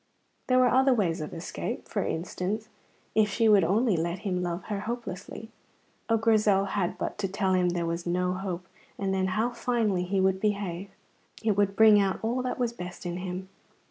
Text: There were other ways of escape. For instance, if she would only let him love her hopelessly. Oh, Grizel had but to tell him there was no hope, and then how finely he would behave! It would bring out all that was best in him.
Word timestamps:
There 0.47 0.57
were 0.57 0.69
other 0.69 0.95
ways 0.95 1.21
of 1.21 1.31
escape. 1.31 1.87
For 1.87 2.03
instance, 2.03 2.69
if 3.13 3.29
she 3.29 3.47
would 3.47 3.63
only 3.63 3.95
let 3.95 4.21
him 4.25 4.41
love 4.41 4.63
her 4.63 4.79
hopelessly. 4.79 5.51
Oh, 6.09 6.17
Grizel 6.17 6.65
had 6.69 6.97
but 6.97 7.19
to 7.19 7.27
tell 7.27 7.53
him 7.53 7.69
there 7.69 7.85
was 7.85 8.07
no 8.07 8.33
hope, 8.33 8.65
and 8.97 9.13
then 9.13 9.27
how 9.27 9.51
finely 9.51 10.01
he 10.05 10.19
would 10.19 10.41
behave! 10.41 10.89
It 11.43 11.55
would 11.55 11.75
bring 11.75 11.99
out 12.01 12.17
all 12.23 12.41
that 12.41 12.57
was 12.57 12.73
best 12.73 13.05
in 13.05 13.17
him. 13.17 13.49